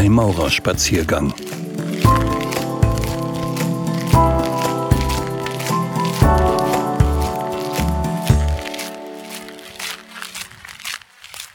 Freimaurerspaziergang. 0.00 1.34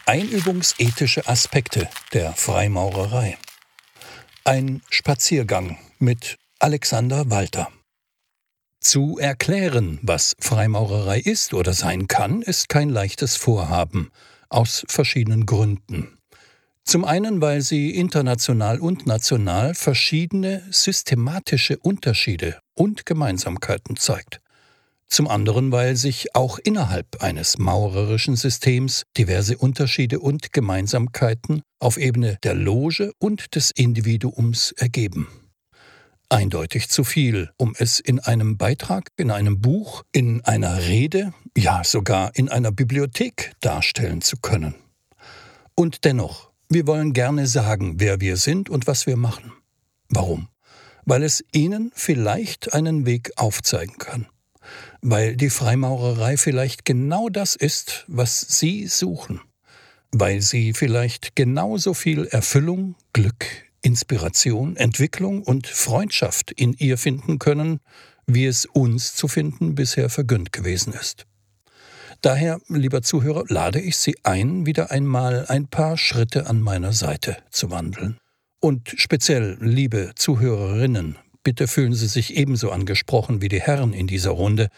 Einübungsethische 0.05 1.27
Aspekte 1.27 1.89
der 2.13 2.33
Freimaurerei. 2.33 3.39
Ein 4.43 4.83
Spaziergang 4.91 5.79
mit 5.97 6.37
Alexander 6.59 7.31
Walter. 7.31 7.69
Zu 8.79 9.17
erklären, 9.17 9.97
was 10.03 10.35
Freimaurerei 10.39 11.19
ist 11.19 11.55
oder 11.55 11.73
sein 11.73 12.07
kann, 12.07 12.43
ist 12.43 12.69
kein 12.69 12.89
leichtes 12.89 13.37
Vorhaben, 13.37 14.11
aus 14.49 14.85
verschiedenen 14.87 15.47
Gründen. 15.47 16.14
Zum 16.85 17.03
einen, 17.03 17.41
weil 17.41 17.61
sie 17.61 17.91
international 17.91 18.79
und 18.79 19.07
national 19.07 19.73
verschiedene 19.73 20.63
systematische 20.69 21.77
Unterschiede 21.79 22.59
und 22.75 23.05
Gemeinsamkeiten 23.05 23.95
zeigt. 23.95 24.39
Zum 25.07 25.27
anderen, 25.27 25.71
weil 25.71 25.95
sich 25.95 26.35
auch 26.35 26.57
innerhalb 26.59 27.21
eines 27.21 27.57
maurerischen 27.57 28.35
Systems 28.35 29.03
diverse 29.17 29.57
Unterschiede 29.57 30.19
und 30.19 30.53
Gemeinsamkeiten 30.53 31.61
auf 31.79 31.97
Ebene 31.97 32.37
der 32.43 32.55
Loge 32.55 33.11
und 33.19 33.55
des 33.55 33.71
Individuums 33.71 34.71
ergeben 34.71 35.27
eindeutig 36.29 36.89
zu 36.89 37.03
viel, 37.03 37.51
um 37.57 37.75
es 37.77 37.99
in 37.99 38.19
einem 38.19 38.57
Beitrag, 38.57 39.09
in 39.15 39.31
einem 39.31 39.61
Buch, 39.61 40.03
in 40.11 40.43
einer 40.43 40.79
Rede, 40.79 41.33
ja 41.57 41.83
sogar 41.83 42.35
in 42.35 42.49
einer 42.49 42.71
Bibliothek 42.71 43.53
darstellen 43.61 44.21
zu 44.21 44.37
können. 44.37 44.75
Und 45.75 46.03
dennoch, 46.05 46.51
wir 46.69 46.87
wollen 46.87 47.13
gerne 47.13 47.47
sagen, 47.47 47.95
wer 47.99 48.21
wir 48.21 48.37
sind 48.37 48.69
und 48.69 48.87
was 48.87 49.05
wir 49.05 49.17
machen. 49.17 49.53
Warum? 50.09 50.47
Weil 51.05 51.23
es 51.23 51.43
Ihnen 51.51 51.91
vielleicht 51.93 52.73
einen 52.73 53.05
Weg 53.05 53.31
aufzeigen 53.35 53.97
kann. 53.97 54.27
Weil 55.01 55.35
die 55.35 55.51
Freimaurerei 55.51 56.37
vielleicht 56.37 56.85
genau 56.85 57.29
das 57.29 57.55
ist, 57.55 58.05
was 58.07 58.41
Sie 58.41 58.87
suchen. 58.87 59.41
Weil 60.11 60.41
Sie 60.41 60.73
vielleicht 60.73 61.35
genauso 61.35 61.93
viel 61.93 62.25
Erfüllung, 62.25 62.95
Glück, 63.13 63.45
Inspiration, 63.83 64.75
Entwicklung 64.77 65.43
und 65.43 65.67
Freundschaft 65.67 66.51
in 66.51 66.73
ihr 66.73 66.97
finden 66.97 67.37
können, 67.37 67.79
wie 68.25 68.45
es 68.47 68.65
uns 68.65 69.15
zu 69.15 69.27
finden 69.27 69.75
bisher 69.75 70.09
vergönnt 70.09 70.51
gewesen 70.51 70.93
ist. 70.93 71.27
Daher, 72.21 72.59
lieber 72.67 73.01
Zuhörer, 73.01 73.43
lade 73.47 73.79
ich 73.79 73.97
Sie 73.97 74.15
ein, 74.23 74.65
wieder 74.65 74.91
einmal 74.91 75.45
ein 75.47 75.67
paar 75.67 75.97
Schritte 75.97 76.47
an 76.47 76.61
meiner 76.61 76.93
Seite 76.93 77.37
zu 77.51 77.71
wandeln. 77.71 78.17
Und 78.59 78.93
speziell, 78.97 79.57
liebe 79.59 80.13
Zuhörerinnen, 80.15 81.17
bitte 81.43 81.67
fühlen 81.67 81.93
Sie 81.93 82.07
sich 82.07 82.35
ebenso 82.35 82.71
angesprochen 82.71 83.41
wie 83.41 83.49
die 83.49 83.61
Herren 83.61 83.93
in 83.93 84.07
dieser 84.07 84.31
Runde, 84.31 84.69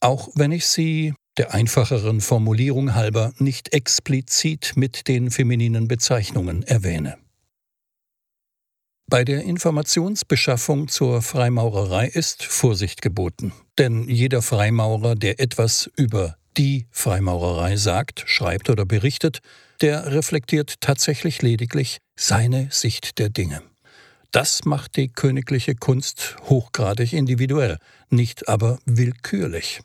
auch 0.00 0.28
wenn 0.34 0.52
ich 0.52 0.66
Sie 0.66 1.14
der 1.38 1.54
einfacheren 1.54 2.20
Formulierung 2.20 2.94
halber 2.94 3.32
nicht 3.38 3.72
explizit 3.72 4.72
mit 4.76 5.08
den 5.08 5.30
femininen 5.30 5.88
Bezeichnungen 5.88 6.62
erwähne. 6.62 7.16
Bei 9.08 9.24
der 9.24 9.42
Informationsbeschaffung 9.42 10.88
zur 10.88 11.20
Freimaurerei 11.20 12.08
ist 12.08 12.44
Vorsicht 12.44 13.02
geboten, 13.02 13.52
denn 13.78 14.08
jeder 14.08 14.40
Freimaurer, 14.40 15.14
der 15.14 15.40
etwas 15.40 15.90
über 15.96 16.36
die 16.56 16.86
Freimaurerei 16.90 17.76
sagt, 17.76 18.24
schreibt 18.26 18.70
oder 18.70 18.84
berichtet, 18.84 19.40
der 19.80 20.12
reflektiert 20.12 20.80
tatsächlich 20.80 21.42
lediglich 21.42 21.98
seine 22.16 22.68
Sicht 22.70 23.18
der 23.18 23.28
Dinge. 23.28 23.62
Das 24.30 24.64
macht 24.64 24.96
die 24.96 25.08
königliche 25.08 25.74
Kunst 25.74 26.36
hochgradig 26.48 27.12
individuell, 27.12 27.78
nicht 28.08 28.48
aber 28.48 28.78
willkürlich. 28.86 29.80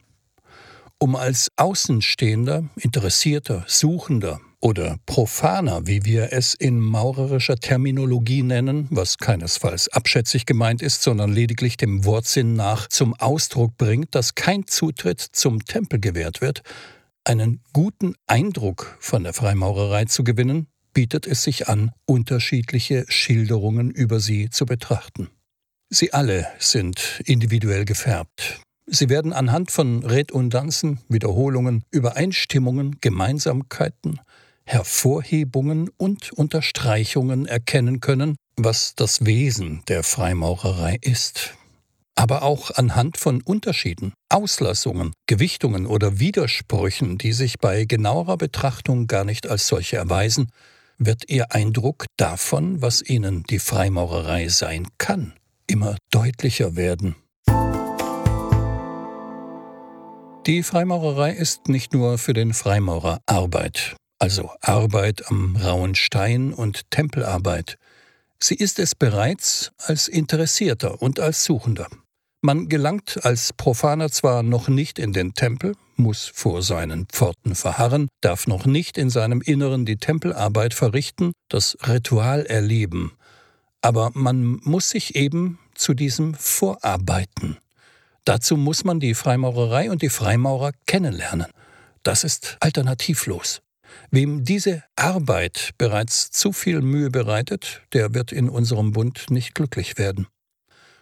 Um 1.00 1.16
als 1.16 1.50
Außenstehender, 1.58 2.70
Interessierter, 2.76 3.66
Suchender 3.68 4.40
oder 4.60 4.98
profaner, 5.06 5.86
wie 5.86 6.04
wir 6.06 6.34
es 6.34 6.54
in 6.54 6.80
maurerischer 6.80 7.58
Terminologie 7.58 8.44
nennen, 8.44 8.88
was 8.90 9.18
keinesfalls 9.18 9.90
abschätzig 9.90 10.46
gemeint 10.46 10.82
ist, 10.82 11.04
sondern 11.04 11.32
lediglich 11.32 11.78
dem 11.78 12.06
Wortsinn 12.06 12.54
nach 12.54 12.88
zum 12.88 13.14
Ausdruck 13.14 13.78
bringt, 13.78 14.16
dass 14.16 14.36
kein 14.36 14.66
Zutritt 14.66 15.22
zum 15.22 15.64
Tempel 15.66 16.00
gewährt 16.00 16.42
wird, 16.42 16.64
einen 17.24 17.62
guten 17.74 18.16
Eindruck 18.26 18.98
von 19.00 19.24
der 19.24 19.34
Freimaurerei 19.34 20.06
zu 20.06 20.24
gewinnen, 20.24 20.68
bietet 20.94 21.28
es 21.28 21.44
sich 21.44 21.68
an, 21.68 21.92
unterschiedliche 22.06 23.06
Schilderungen 23.10 23.92
über 23.92 24.20
sie 24.20 24.50
zu 24.50 24.66
betrachten. 24.66 25.30
Sie 25.90 26.14
alle 26.14 26.48
sind 26.58 27.22
individuell 27.26 27.86
gefärbt. 27.86 28.62
Sie 28.88 29.10
werden 29.10 29.34
anhand 29.34 29.70
von 29.70 30.04
Redundanzen, 30.04 31.00
Wiederholungen, 31.10 31.84
Übereinstimmungen, 31.92 32.98
Gemeinsamkeiten, 33.02 34.20
Hervorhebungen 34.68 35.90
und 35.96 36.34
Unterstreichungen 36.34 37.46
erkennen 37.46 38.02
können, 38.02 38.36
was 38.58 38.96
das 38.96 39.26
Wesen 39.26 39.82
der 39.88 40.04
Freimaurerei 40.04 40.98
ist. 41.02 41.54
Aber 42.16 42.44
auch 42.44 42.72
anhand 42.72 43.18
von 43.18 43.42
Unterschieden, 43.42 44.14
Auslassungen, 44.28 45.14
Gewichtungen 45.26 45.86
oder 45.86 46.20
Widersprüchen, 46.20 47.18
die 47.18 47.32
sich 47.32 47.60
bei 47.60 47.86
genauerer 47.86 48.36
Betrachtung 48.36 49.08
gar 49.08 49.24
nicht 49.24 49.48
als 49.48 49.68
solche 49.68 49.96
erweisen, 49.96 50.52
wird 50.98 51.30
Ihr 51.30 51.54
Eindruck 51.54 52.06
davon, 52.18 52.82
was 52.82 53.02
Ihnen 53.02 53.44
die 53.44 53.60
Freimaurerei 53.60 54.50
sein 54.50 54.88
kann, 54.98 55.34
immer 55.68 55.96
deutlicher 56.12 56.76
werden. 56.76 57.16
Die 60.46 60.64
Freimaurerei 60.64 61.32
ist 61.32 61.70
nicht 61.70 61.94
nur 61.94 62.18
für 62.18 62.34
den 62.34 62.54
Freimaurer 62.54 63.20
Arbeit 63.28 63.96
also 64.20 64.52
Arbeit 64.62 65.30
am 65.30 65.56
rauen 65.56 65.96
Stein 65.96 66.54
und 66.54 66.90
Tempelarbeit. 66.92 67.78
Sie 68.40 68.56
ist 68.56 68.80
es 68.80 68.96
bereits 68.96 69.72
als 69.78 70.08
Interessierter 70.08 71.02
und 71.02 71.20
als 71.20 71.44
Suchender. 71.44 71.88
Man 72.42 72.70
gelangt 72.70 73.26
als 73.26 73.52
Profaner 73.54 74.12
zwar 74.12 74.44
noch 74.44 74.68
nicht 74.68 75.00
in 75.00 75.12
den 75.12 75.34
Tempel, 75.34 75.76
muss 75.96 76.32
vor 76.32 76.62
seinen 76.62 77.08
Pforten 77.08 77.56
verharren, 77.56 78.08
darf 78.22 78.46
noch 78.46 78.66
nicht 78.66 78.98
in 78.98 79.10
seinem 79.10 79.42
Inneren 79.42 79.86
die 79.86 79.98
Tempelarbeit 79.98 80.76
verrichten, 80.76 81.34
das 81.50 81.78
Ritual 81.88 82.46
erleben, 82.46 83.14
aber 83.82 84.12
man 84.14 84.60
muss 84.64 84.92
sich 84.92 85.16
eben 85.16 85.60
zu 85.74 85.94
diesem 85.94 86.36
vorarbeiten. 86.36 87.58
Dazu 88.24 88.58
muss 88.58 88.84
man 88.84 89.00
die 89.00 89.14
Freimaurerei 89.14 89.90
und 89.90 90.02
die 90.02 90.10
Freimaurer 90.10 90.72
kennenlernen. 90.86 91.48
Das 92.04 92.24
ist 92.24 92.58
alternativlos. 92.60 93.62
Wem 94.12 94.44
diese 94.44 94.84
Arbeit 94.96 95.72
bereits 95.78 96.32
zu 96.32 96.52
viel 96.52 96.82
Mühe 96.82 97.10
bereitet, 97.10 97.82
der 97.94 98.14
wird 98.14 98.32
in 98.32 98.50
unserem 98.50 98.92
Bund 98.92 99.30
nicht 99.30 99.56
glücklich 99.56 99.98
werden. 99.98 100.28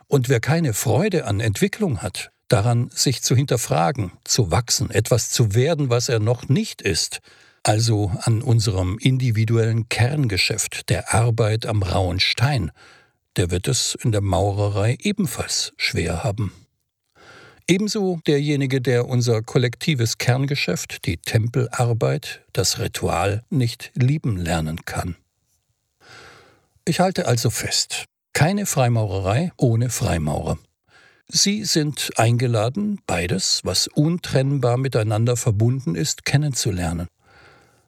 Und 0.07 0.29
wer 0.29 0.39
keine 0.39 0.73
Freude 0.73 1.25
an 1.25 1.39
Entwicklung 1.39 2.01
hat, 2.01 2.31
daran 2.47 2.89
sich 2.91 3.23
zu 3.23 3.35
hinterfragen, 3.35 4.11
zu 4.23 4.51
wachsen, 4.51 4.91
etwas 4.91 5.29
zu 5.29 5.55
werden, 5.55 5.89
was 5.89 6.09
er 6.09 6.19
noch 6.19 6.47
nicht 6.47 6.81
ist, 6.81 7.19
also 7.63 8.11
an 8.21 8.41
unserem 8.41 8.99
individuellen 8.99 9.89
Kerngeschäft 9.89 10.89
der 10.89 11.13
Arbeit 11.13 11.65
am 11.65 11.81
rauen 11.81 12.19
Stein, 12.19 12.71
der 13.37 13.49
wird 13.51 13.67
es 13.67 13.95
in 13.95 14.11
der 14.11 14.21
Maurerei 14.21 14.97
ebenfalls 15.01 15.73
schwer 15.77 16.23
haben. 16.23 16.53
Ebenso 17.67 18.19
derjenige, 18.27 18.79
der 18.79 19.07
unser 19.07 19.41
kollektives 19.41 20.19
Kerngeschäft, 20.19 21.05
die 21.05 21.17
Tempelarbeit, 21.17 22.41
das 22.53 22.77
Ritual 22.77 23.43
nicht 23.49 23.91
lieben 23.95 24.37
lernen 24.37 24.85
kann. 24.85 25.15
Ich 26.85 26.99
halte 26.99 27.27
also 27.27 27.49
fest, 27.49 28.05
keine 28.33 28.67
Freimaurerei 28.67 29.51
ohne 29.57 29.89
Freimaurer. 29.89 30.59
Sie 31.27 31.65
sind 31.65 32.11
eingeladen, 32.17 32.99
beides, 33.07 33.61
was 33.63 33.87
untrennbar 33.87 34.77
miteinander 34.77 35.35
verbunden 35.35 35.95
ist, 35.95 36.23
kennenzulernen. 36.23 37.07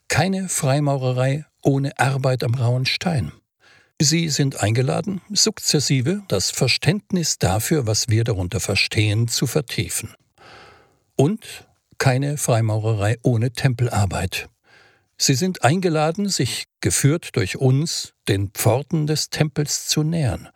Keine 0.08 0.50
Freimaurerei 0.50 1.46
ohne 1.62 2.00
Arbeit 2.00 2.44
am 2.44 2.56
rauen 2.56 2.88
Stein. 2.88 3.32
Sie 4.00 4.30
sind 4.30 4.62
eingeladen, 4.62 5.22
sukzessive 5.32 6.22
das 6.28 6.52
Verständnis 6.52 7.40
dafür, 7.40 7.88
was 7.88 8.10
wir 8.10 8.24
darunter 8.24 8.60
verstehen, 8.60 9.28
zu 9.28 9.48
vertiefen. 9.48 10.14
Und 11.16 11.68
keine 11.98 12.38
Freimaurerei 12.38 13.18
ohne 13.24 13.52
Tempelarbeit. 13.52 14.50
Sie 15.18 15.34
sind 15.34 15.64
eingeladen, 15.64 16.30
sich, 16.30 16.66
geführt 16.80 17.36
durch 17.36 17.58
uns, 17.58 18.14
den 18.28 18.52
Pforten 18.52 19.08
des 19.08 19.32
Tempels 19.32 19.88
zu 19.88 20.04
nähern, 20.04 20.48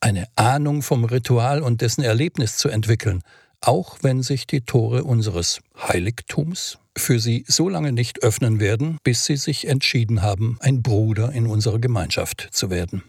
eine 0.00 0.26
Ahnung 0.36 0.82
vom 0.82 1.04
Ritual 1.04 1.62
und 1.62 1.80
dessen 1.80 2.04
Erlebnis 2.04 2.58
zu 2.58 2.68
entwickeln, 2.68 3.22
auch 3.62 3.96
wenn 4.02 4.22
sich 4.22 4.46
die 4.46 4.60
Tore 4.60 5.04
unseres 5.04 5.60
Heiligtums 5.74 6.78
für 6.96 7.20
sie 7.20 7.44
so 7.46 7.68
lange 7.68 7.92
nicht 7.92 8.22
öffnen 8.22 8.60
werden, 8.60 8.98
bis 9.04 9.24
sie 9.24 9.36
sich 9.36 9.66
entschieden 9.66 10.22
haben, 10.22 10.58
ein 10.60 10.82
Bruder 10.82 11.32
in 11.32 11.46
unserer 11.46 11.78
Gemeinschaft 11.78 12.48
zu 12.50 12.70
werden. 12.70 13.02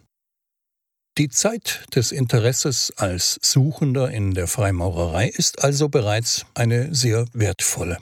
Die 1.18 1.30
Zeit 1.30 1.86
des 1.94 2.12
Interesses 2.12 2.94
als 2.96 3.38
Suchender 3.42 4.10
in 4.12 4.34
der 4.34 4.48
Freimaurerei 4.48 5.28
ist 5.28 5.64
also 5.64 5.90
bereits 5.90 6.46
eine 6.54 6.96
sehr 6.96 7.26
wertvolle. 7.34 7.98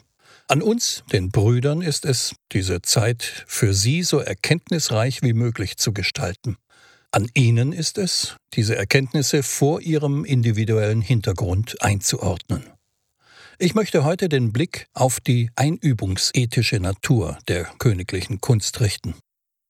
An 0.48 0.62
uns, 0.62 1.04
den 1.12 1.30
Brüdern, 1.30 1.81
ist 1.81 2.06
es, 2.06 2.36
diese 2.52 2.81
Zeit 2.81 3.46
für 3.48 3.74
sie 3.74 4.04
so 4.04 4.20
erkenntnisreich 4.20 5.22
wie 5.22 5.34
möglich 5.34 5.78
zu 5.78 5.94
gestalten. 5.94 6.58
An 7.12 7.28
ihnen 7.34 7.74
ist 7.74 7.98
es, 7.98 8.36
diese 8.54 8.76
Erkenntnisse 8.76 9.42
vor 9.42 9.81
ihrem 9.81 10.26
individuellen 10.26 11.02
Hintergrund 11.02 11.81
einzuordnen. 11.81 12.64
Ich 13.62 13.76
möchte 13.76 14.06
heute 14.06 14.30
den 14.30 14.54
Blick 14.54 14.88
auf 14.94 15.20
die 15.20 15.50
einübungsethische 15.58 16.80
Natur 16.80 17.38
der 17.50 17.66
königlichen 17.78 18.40
Kunst 18.40 18.80
richten. 18.80 19.16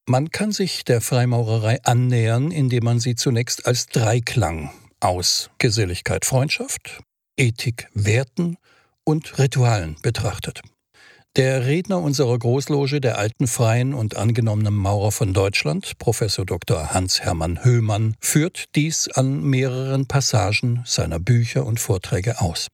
Man 0.07 0.29
kann 0.29 0.51
sich 0.51 0.85
der 0.85 1.01
Freimaurerei 1.01 1.79
annähern, 1.83 2.51
indem 2.51 2.83
man 2.83 2.99
sie 2.99 3.15
zunächst 3.15 3.65
als 3.65 3.87
Dreiklang 3.87 4.69
aus 4.99 5.49
Geselligkeit, 5.57 6.25
Freundschaft, 6.25 7.01
Ethik, 7.35 7.87
Werten 7.95 8.57
und 9.05 9.39
Ritualen 9.39 9.95
betrachtet. 10.03 10.61
Der 11.35 11.65
Redner 11.65 11.99
unserer 11.99 12.37
Großloge 12.37 13.01
der 13.01 13.17
alten 13.17 13.47
Freien 13.47 13.95
und 13.95 14.15
angenommenen 14.15 14.75
Maurer 14.75 15.11
von 15.11 15.33
Deutschland, 15.33 15.97
Professor 15.97 16.45
Dr. 16.45 16.93
Hans-Hermann 16.93 17.63
Höhmann, 17.63 18.15
führt 18.21 18.65
dies 18.75 19.07
an 19.07 19.41
mehreren 19.41 20.07
Passagen 20.07 20.83
seiner 20.85 21.19
Bücher 21.19 21.65
und 21.65 21.79
Vorträge 21.79 22.39
aus. 22.39 22.67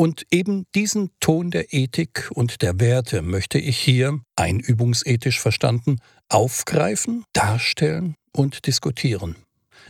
Und 0.00 0.26
eben 0.30 0.64
diesen 0.76 1.10
Ton 1.18 1.50
der 1.50 1.72
Ethik 1.74 2.30
und 2.32 2.62
der 2.62 2.78
Werte 2.78 3.20
möchte 3.20 3.58
ich 3.58 3.76
hier, 3.78 4.20
einübungsethisch 4.36 5.40
verstanden, 5.40 5.98
aufgreifen, 6.28 7.24
darstellen 7.32 8.14
und 8.32 8.68
diskutieren. 8.68 9.34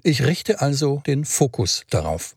Ich 0.03 0.25
richte 0.25 0.63
also 0.63 1.03
den 1.07 1.27
Fokus 1.27 1.85
darauf. 1.91 2.37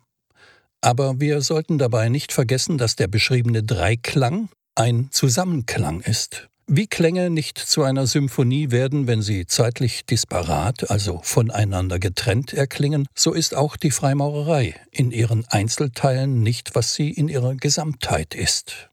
Aber 0.81 1.21
wir 1.21 1.39
sollten 1.41 1.77
dabei 1.77 2.09
nicht 2.09 2.33
vergessen, 2.33 2.77
dass 2.77 2.97
der 2.97 3.07
beschriebene 3.07 3.63
Dreiklang 3.63 4.49
ein 4.75 5.07
Zusammenklang 5.11 6.01
ist. 6.01 6.49
Wie 6.67 6.87
Klänge 6.87 7.29
nicht 7.29 7.57
zu 7.57 7.83
einer 7.83 8.07
Symphonie 8.07 8.71
werden, 8.71 9.07
wenn 9.07 9.21
sie 9.21 9.45
zeitlich 9.45 10.05
disparat, 10.05 10.89
also 10.89 11.19
voneinander 11.23 11.99
getrennt 11.99 12.53
erklingen, 12.53 13.07
so 13.13 13.33
ist 13.33 13.55
auch 13.55 13.75
die 13.75 13.91
Freimaurerei 13.91 14.75
in 14.91 15.11
ihren 15.11 15.45
Einzelteilen 15.47 16.41
nicht, 16.41 16.75
was 16.75 16.93
sie 16.93 17.09
in 17.09 17.27
ihrer 17.27 17.55
Gesamtheit 17.55 18.35
ist. 18.35 18.89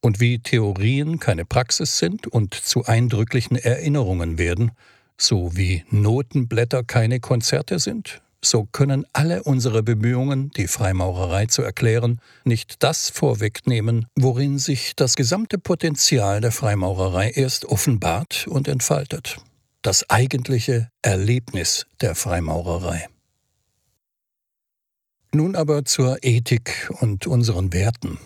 Und 0.00 0.18
wie 0.18 0.40
Theorien 0.40 1.20
keine 1.20 1.44
Praxis 1.44 1.98
sind 1.98 2.26
und 2.26 2.54
zu 2.54 2.84
eindrücklichen 2.84 3.56
Erinnerungen 3.56 4.38
werden, 4.38 4.72
so 5.16 5.56
wie 5.56 5.84
Notenblätter 5.90 6.82
keine 6.84 7.20
Konzerte 7.20 7.78
sind, 7.78 8.22
so 8.46 8.68
können 8.70 9.04
alle 9.12 9.42
unsere 9.42 9.82
Bemühungen, 9.82 10.50
die 10.50 10.66
Freimaurerei 10.66 11.46
zu 11.46 11.62
erklären, 11.62 12.20
nicht 12.44 12.82
das 12.82 13.10
vorwegnehmen, 13.10 14.06
worin 14.16 14.58
sich 14.58 14.94
das 14.96 15.16
gesamte 15.16 15.58
Potenzial 15.58 16.40
der 16.40 16.52
Freimaurerei 16.52 17.30
erst 17.30 17.64
offenbart 17.64 18.46
und 18.46 18.68
entfaltet. 18.68 19.38
Das 19.82 20.08
eigentliche 20.08 20.88
Erlebnis 21.02 21.86
der 22.00 22.14
Freimaurerei. 22.14 23.06
Nun 25.32 25.56
aber 25.56 25.84
zur 25.84 26.18
Ethik 26.22 26.90
und 27.00 27.26
unseren 27.26 27.72
Werten. 27.72 28.18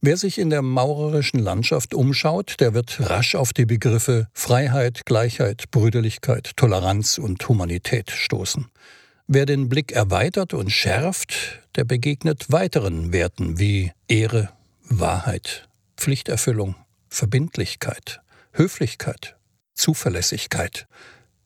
Wer 0.00 0.16
sich 0.16 0.38
in 0.38 0.50
der 0.50 0.62
maurerischen 0.62 1.40
Landschaft 1.40 1.94
umschaut, 1.94 2.56
der 2.60 2.74
wird 2.74 3.10
rasch 3.10 3.34
auf 3.34 3.52
die 3.52 3.66
Begriffe 3.66 4.28
Freiheit, 4.34 5.06
Gleichheit, 5.06 5.70
Brüderlichkeit, 5.70 6.52
Toleranz 6.56 7.18
und 7.18 7.48
Humanität 7.48 8.10
stoßen. 8.10 8.66
Wer 9.28 9.44
den 9.44 9.68
Blick 9.68 9.90
erweitert 9.90 10.54
und 10.54 10.70
schärft, 10.70 11.60
der 11.74 11.84
begegnet 11.84 12.52
weiteren 12.52 13.12
Werten 13.12 13.58
wie 13.58 13.90
Ehre, 14.06 14.50
Wahrheit, 14.84 15.68
Pflichterfüllung, 15.96 16.76
Verbindlichkeit, 17.08 18.20
Höflichkeit, 18.52 19.36
Zuverlässigkeit, 19.74 20.86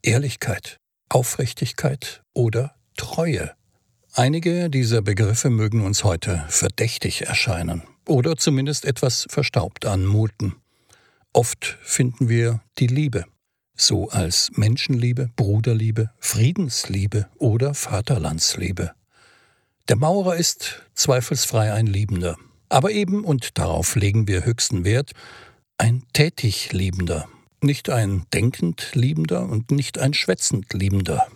Ehrlichkeit, 0.02 0.76
Aufrichtigkeit 1.08 2.22
oder 2.34 2.74
Treue. 2.98 3.52
Einige 4.12 4.68
dieser 4.68 5.00
Begriffe 5.00 5.48
mögen 5.48 5.80
uns 5.82 6.04
heute 6.04 6.44
verdächtig 6.48 7.22
erscheinen 7.22 7.82
oder 8.06 8.36
zumindest 8.36 8.84
etwas 8.84 9.26
verstaubt 9.30 9.86
anmuten. 9.86 10.56
Oft 11.32 11.78
finden 11.80 12.28
wir 12.28 12.60
die 12.78 12.88
Liebe 12.88 13.24
so 13.74 14.08
als 14.10 14.50
Menschenliebe, 14.54 15.30
Bruderliebe, 15.36 16.10
Friedensliebe 16.18 17.28
oder 17.38 17.74
Vaterlandsliebe. 17.74 18.92
Der 19.88 19.96
Maurer 19.96 20.36
ist 20.36 20.82
zweifelsfrei 20.94 21.72
ein 21.72 21.86
Liebender, 21.86 22.36
aber 22.68 22.92
eben, 22.92 23.24
und 23.24 23.58
darauf 23.58 23.96
legen 23.96 24.28
wir 24.28 24.44
höchsten 24.44 24.84
Wert, 24.84 25.12
ein 25.78 26.04
tätig 26.12 26.72
Liebender, 26.72 27.28
nicht 27.62 27.90
ein 27.90 28.26
denkend 28.32 28.90
Liebender 28.94 29.48
und 29.48 29.70
nicht 29.70 29.98
ein 29.98 30.14
schwätzend 30.14 30.72
Liebender. 30.72 31.26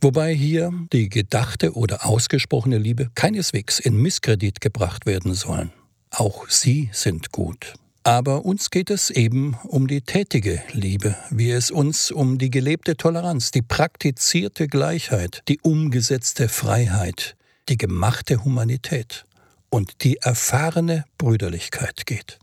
Wobei 0.00 0.32
hier 0.34 0.72
die 0.92 1.10
gedachte 1.10 1.74
oder 1.74 2.06
ausgesprochene 2.06 2.78
Liebe 2.78 3.10
keineswegs 3.14 3.78
in 3.78 3.96
Misskredit 3.96 4.60
gebracht 4.60 5.04
werden 5.04 5.34
sollen. 5.34 5.72
Auch 6.10 6.48
sie 6.48 6.88
sind 6.92 7.32
gut. 7.32 7.74
Aber 8.02 8.46
uns 8.46 8.70
geht 8.70 8.88
es 8.88 9.10
eben 9.10 9.58
um 9.64 9.86
die 9.86 10.00
tätige 10.00 10.62
Liebe, 10.72 11.16
wie 11.28 11.50
es 11.50 11.70
uns 11.70 12.10
um 12.10 12.38
die 12.38 12.50
gelebte 12.50 12.96
Toleranz, 12.96 13.50
die 13.50 13.60
praktizierte 13.60 14.68
Gleichheit, 14.68 15.42
die 15.48 15.60
umgesetzte 15.60 16.48
Freiheit, 16.48 17.36
die 17.68 17.76
gemachte 17.76 18.42
Humanität 18.42 19.26
und 19.68 20.02
die 20.02 20.16
erfahrene 20.16 21.04
Brüderlichkeit 21.18 22.06
geht. 22.06 22.38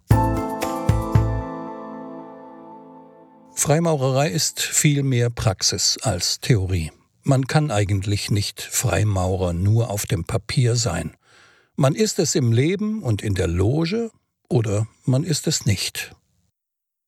Freimaurerei 3.54 4.30
ist 4.30 4.62
viel 4.62 5.01
mehr 5.01 5.31
Praxis 5.31 5.98
als 6.04 6.39
Theorie. 6.39 6.92
Man 7.24 7.48
kann 7.48 7.71
eigentlich 7.71 8.30
nicht 8.30 8.62
Freimaurer 8.62 9.54
nur 9.54 9.89
auf 9.89 10.06
dem 10.06 10.24
Papier 10.24 10.75
sein. 10.75 11.18
Man 11.75 11.95
ist 11.95 12.19
es 12.19 12.36
im 12.36 12.51
Leben 12.51 13.01
und 13.01 13.24
in 13.24 13.33
der 13.33 13.48
Loge 13.48 14.12
oder 14.50 14.88
man 15.06 15.24
ist 15.24 15.48
es 15.48 15.66
nicht. 15.66 16.16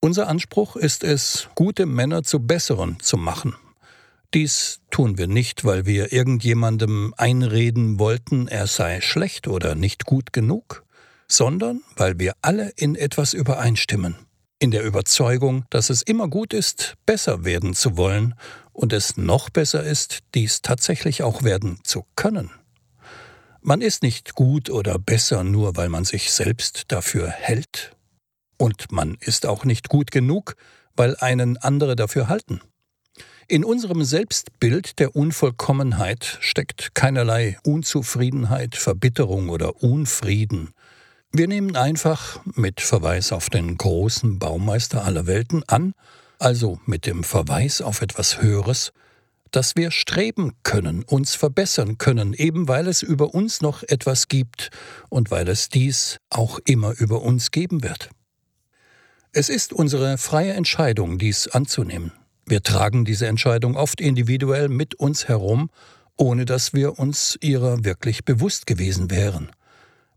Unser 0.00 0.28
Anspruch 0.28 0.76
ist 0.76 1.04
es, 1.04 1.48
gute 1.54 1.86
Männer 1.86 2.22
zu 2.22 2.40
besseren 2.40 2.98
zu 3.00 3.16
machen. 3.16 3.54
Dies 4.32 4.80
tun 4.90 5.18
wir 5.18 5.26
nicht, 5.26 5.64
weil 5.64 5.86
wir 5.86 6.12
irgendjemandem 6.12 7.12
einreden 7.16 7.98
wollten, 7.98 8.48
er 8.48 8.66
sei 8.66 9.00
schlecht 9.00 9.48
oder 9.48 9.74
nicht 9.74 10.06
gut 10.06 10.32
genug, 10.32 10.84
sondern 11.26 11.82
weil 11.96 12.18
wir 12.18 12.34
alle 12.40 12.70
in 12.76 12.94
etwas 12.94 13.34
übereinstimmen, 13.34 14.16
in 14.58 14.70
der 14.70 14.84
Überzeugung, 14.84 15.64
dass 15.70 15.90
es 15.90 16.02
immer 16.02 16.28
gut 16.28 16.54
ist, 16.54 16.94
besser 17.06 17.44
werden 17.44 17.74
zu 17.74 17.96
wollen 17.96 18.34
und 18.72 18.92
es 18.92 19.16
noch 19.16 19.50
besser 19.50 19.82
ist, 19.82 20.20
dies 20.34 20.62
tatsächlich 20.62 21.22
auch 21.22 21.42
werden 21.42 21.80
zu 21.82 22.04
können. 22.14 22.50
Man 23.62 23.82
ist 23.82 24.02
nicht 24.02 24.34
gut 24.34 24.70
oder 24.70 24.98
besser 24.98 25.44
nur, 25.44 25.76
weil 25.76 25.90
man 25.90 26.04
sich 26.04 26.32
selbst 26.32 26.84
dafür 26.88 27.28
hält. 27.28 27.94
Und 28.56 28.90
man 28.90 29.16
ist 29.20 29.44
auch 29.44 29.64
nicht 29.64 29.88
gut 29.90 30.10
genug, 30.10 30.56
weil 30.96 31.16
einen 31.16 31.58
andere 31.58 31.94
dafür 31.94 32.28
halten. 32.28 32.60
In 33.48 33.64
unserem 33.64 34.02
Selbstbild 34.04 34.98
der 34.98 35.14
Unvollkommenheit 35.14 36.38
steckt 36.40 36.94
keinerlei 36.94 37.58
Unzufriedenheit, 37.64 38.76
Verbitterung 38.76 39.48
oder 39.48 39.82
Unfrieden. 39.82 40.72
Wir 41.32 41.46
nehmen 41.46 41.76
einfach, 41.76 42.40
mit 42.54 42.80
Verweis 42.80 43.32
auf 43.32 43.50
den 43.50 43.76
großen 43.76 44.38
Baumeister 44.38 45.04
aller 45.04 45.26
Welten 45.26 45.64
an, 45.68 45.94
also 46.38 46.80
mit 46.86 47.06
dem 47.06 47.24
Verweis 47.24 47.82
auf 47.82 48.00
etwas 48.00 48.40
Höheres, 48.40 48.92
dass 49.50 49.76
wir 49.76 49.90
streben 49.90 50.52
können, 50.62 51.02
uns 51.02 51.34
verbessern 51.34 51.98
können, 51.98 52.34
eben 52.34 52.68
weil 52.68 52.86
es 52.86 53.02
über 53.02 53.34
uns 53.34 53.60
noch 53.60 53.82
etwas 53.82 54.28
gibt 54.28 54.70
und 55.08 55.30
weil 55.30 55.48
es 55.48 55.68
dies 55.68 56.18
auch 56.30 56.58
immer 56.64 56.94
über 56.98 57.22
uns 57.22 57.50
geben 57.50 57.82
wird. 57.82 58.10
Es 59.32 59.48
ist 59.48 59.72
unsere 59.72 60.18
freie 60.18 60.54
Entscheidung, 60.54 61.18
dies 61.18 61.46
anzunehmen. 61.48 62.12
Wir 62.46 62.62
tragen 62.62 63.04
diese 63.04 63.28
Entscheidung 63.28 63.76
oft 63.76 64.00
individuell 64.00 64.68
mit 64.68 64.96
uns 64.96 65.28
herum, 65.28 65.70
ohne 66.16 66.44
dass 66.44 66.72
wir 66.74 66.98
uns 66.98 67.38
ihrer 67.40 67.84
wirklich 67.84 68.24
bewusst 68.24 68.66
gewesen 68.66 69.10
wären. 69.10 69.50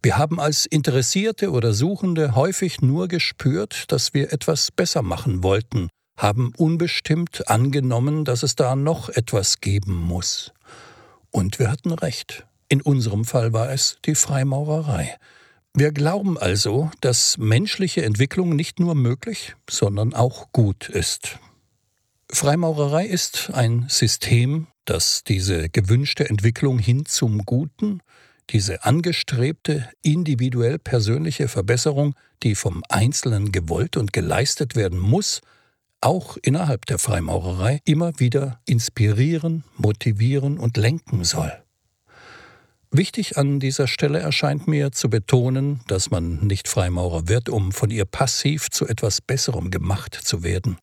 Wir 0.01 0.17
haben 0.17 0.39
als 0.39 0.65
Interessierte 0.65 1.51
oder 1.51 1.73
Suchende 1.73 2.35
häufig 2.35 2.81
nur 2.81 3.07
gespürt, 3.07 3.85
dass 3.91 4.13
wir 4.13 4.33
etwas 4.33 4.69
besser 4.71 5.01
machen 5.01 5.43
wollten, 5.43 5.89
haben 6.23 6.53
unbestimmt 6.55 7.49
angenommen, 7.49 8.23
dass 8.23 8.43
es 8.43 8.55
da 8.55 8.77
noch 8.77 9.09
etwas 9.09 9.59
geben 9.59 9.93
muss. 9.93 10.53
Und 11.31 11.59
wir 11.59 11.69
hatten 11.69 11.91
recht. 11.91 12.47
In 12.69 12.81
unserem 12.81 13.25
Fall 13.25 13.51
war 13.51 13.69
es 13.69 13.97
die 14.05 14.15
Freimaurerei. 14.15 15.17
Wir 15.73 15.91
glauben 15.91 16.37
also, 16.37 16.89
dass 17.01 17.37
menschliche 17.37 18.05
Entwicklung 18.05 18.55
nicht 18.55 18.79
nur 18.79 18.95
möglich, 18.95 19.55
sondern 19.69 20.13
auch 20.13 20.51
gut 20.53 20.87
ist. 20.87 21.39
Freimaurerei 22.31 23.05
ist 23.05 23.51
ein 23.53 23.85
System, 23.89 24.67
das 24.85 25.23
diese 25.25 25.69
gewünschte 25.69 26.29
Entwicklung 26.29 26.79
hin 26.79 27.05
zum 27.05 27.39
Guten, 27.39 27.99
diese 28.49 28.85
angestrebte 28.85 29.89
individuell 30.01 30.79
persönliche 30.79 31.49
Verbesserung, 31.49 32.15
die 32.43 32.55
vom 32.55 32.81
Einzelnen 32.87 33.51
gewollt 33.51 33.97
und 33.97 34.13
geleistet 34.13 34.75
werden 34.77 34.99
muss, 34.99 35.41
auch 36.03 36.37
innerhalb 36.41 36.85
der 36.85 36.99
Freimaurerei 36.99 37.81
immer 37.85 38.19
wieder 38.19 38.59
inspirieren, 38.65 39.63
motivieren 39.77 40.59
und 40.59 40.77
lenken 40.77 41.23
soll. 41.23 41.51
Wichtig 42.91 43.37
an 43.37 43.59
dieser 43.59 43.87
Stelle 43.87 44.19
erscheint 44.19 44.67
mir 44.67 44.91
zu 44.91 45.09
betonen, 45.09 45.81
dass 45.87 46.11
man 46.11 46.45
nicht 46.45 46.67
Freimaurer 46.67 47.27
wird, 47.27 47.49
um 47.49 47.71
von 47.71 47.89
ihr 47.89 48.05
passiv 48.05 48.69
zu 48.69 48.87
etwas 48.87 49.19
Besserem 49.19 49.71
gemacht 49.71 50.13
zu 50.13 50.43
werden. 50.43 50.77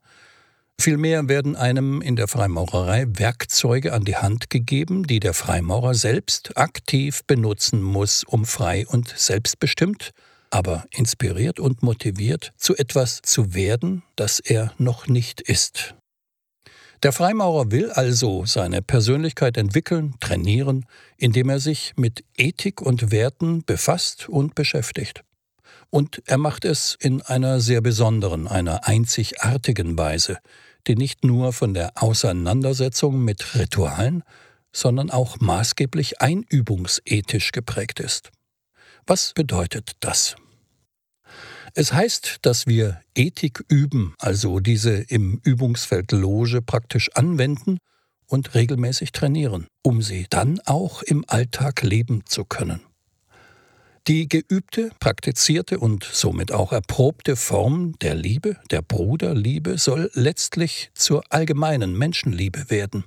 Vielmehr 0.81 1.29
werden 1.29 1.57
einem 1.57 2.01
in 2.01 2.17
der 2.17 2.27
Freimaurerei 2.27 3.07
Werkzeuge 3.07 3.93
an 3.93 4.05
die 4.05 4.17
Hand 4.17 4.51
gegeben, 4.51 5.07
die 5.07 5.21
der 5.21 5.35
Freimaurer 5.35 5.95
selbst 5.95 6.57
aktiv 6.57 7.21
benutzen 7.27 7.83
muss, 7.83 8.25
um 8.25 8.45
frei 8.45 8.87
und 8.89 9.15
selbstbestimmt, 9.17 10.11
aber 10.51 10.85
inspiriert 10.91 11.61
und 11.61 11.83
motiviert 11.83 12.53
zu 12.57 12.77
etwas 12.77 13.23
zu 13.23 13.55
werden, 13.55 14.03
das 14.17 14.41
er 14.41 14.73
noch 14.79 15.07
nicht 15.07 15.41
ist. 15.41 15.95
Der 17.03 17.13
Freimaurer 17.13 17.71
will 17.71 17.91
also 17.91 18.45
seine 18.45 18.83
Persönlichkeit 18.83 19.57
entwickeln, 19.57 20.17
trainieren, 20.21 20.85
indem 21.17 21.49
er 21.49 21.59
sich 21.59 21.95
mit 21.97 22.25
Ethik 22.37 22.83
und 22.83 23.11
Werten 23.11 23.65
befasst 23.65 24.29
und 24.29 24.55
beschäftigt. 24.55 25.23
Und 25.89 26.23
er 26.27 26.37
macht 26.37 26.67
es 26.67 26.99
in 27.01 27.23
einer 27.23 27.61
sehr 27.61 27.81
besonderen, 27.81 28.47
einer 28.47 28.87
einzigartigen 28.87 29.97
Weise, 29.97 30.39
die 30.87 30.95
nicht 30.95 31.25
nur 31.25 31.55
von 31.55 31.73
der 31.73 31.93
Auseinandersetzung 31.95 33.25
mit 33.25 33.55
Ritualen, 33.55 34.23
sondern 34.73 35.11
auch 35.11 35.41
maßgeblich 35.41 36.21
einübungsethisch 36.21 37.53
geprägt 37.53 37.99
ist. 38.01 38.31
Was 39.07 39.33
bedeutet 39.35 39.93
das? 40.01 40.37
Es 41.75 41.93
heißt, 41.93 42.39
dass 42.43 42.67
wir 42.67 43.01
Ethik 43.15 43.65
üben, 43.69 44.15
also 44.19 44.61
diese 44.61 44.93
im 44.93 45.41
Übungsfeld 45.45 46.11
Loge 46.13 46.63
praktisch 46.63 47.11
anwenden 47.15 47.79
und 48.27 48.55
regelmäßig 48.55 49.13
trainieren, 49.13 49.67
um 49.83 50.03
sie 50.03 50.27
dann 50.31 50.61
auch 50.65 51.03
im 51.03 51.25
Alltag 51.29 51.83
leben 51.83 52.25
zu 52.27 52.45
können. 52.45 52.81
Die 54.09 54.29
geübte, 54.29 54.91
praktizierte 54.99 55.79
und 55.79 56.05
somit 56.05 56.53
auch 56.53 56.73
erprobte 56.73 57.37
Form 57.37 57.99
der 58.01 58.15
Liebe, 58.15 58.57
der 58.71 58.83
Bruderliebe, 58.83 59.79
soll 59.79 60.11
letztlich 60.15 60.91
zur 60.95 61.23
allgemeinen 61.29 61.97
Menschenliebe 61.97 62.71
werden. 62.71 63.05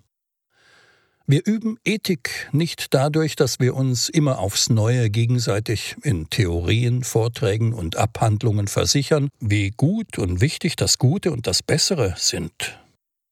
Wir 1.26 1.46
üben 1.46 1.78
Ethik 1.86 2.50
nicht 2.52 2.94
dadurch, 2.94 3.38
dass 3.38 3.62
wir 3.62 3.76
uns 3.76 4.10
immer 4.10 4.40
aufs 4.40 4.70
Neue 4.70 5.10
gegenseitig 5.10 5.96
in 6.04 6.30
Theorien, 6.30 7.06
Vorträgen 7.06 7.72
und 7.72 7.96
Abhandlungen 7.96 8.68
versichern, 8.68 9.30
wie 9.40 9.72
gut 9.72 10.18
und 10.18 10.42
wichtig 10.42 10.76
das 10.76 10.98
Gute 10.98 11.32
und 11.32 11.48
das 11.48 11.64
Bessere 11.64 12.16
sind. 12.18 12.78